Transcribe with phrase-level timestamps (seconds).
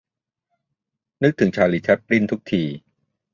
[1.23, 2.63] นึกถึง ชาลี แชปลิน ทุกที